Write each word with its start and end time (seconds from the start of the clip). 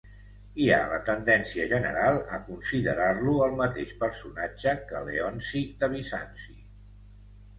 Hi 0.61 0.69
ha 0.75 0.77
la 0.91 0.97
tendència 1.09 1.65
general 1.73 2.15
a 2.37 2.39
considerar-lo 2.47 3.35
el 3.47 3.53
mateix 3.59 3.93
personatge 4.05 4.73
que 4.93 5.01
Leonci 5.09 5.61
de 5.83 5.91
Bizanci. 5.95 6.57